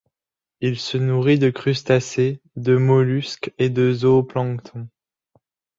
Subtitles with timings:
[0.61, 4.87] Il se nourrit de crustacés, de mollusques et de zooplancton.